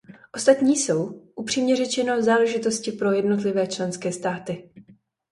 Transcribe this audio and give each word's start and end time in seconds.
Ostatní 0.35 0.75
jsou, 0.77 1.21
upřímně 1.35 1.75
řečeno, 1.75 2.21
záležitosti 2.23 2.91
pro 2.91 3.11
jednotlivé 3.11 3.67
členské 3.67 4.11
státy. 4.11 4.69